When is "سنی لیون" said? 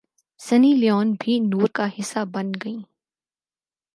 0.39-1.11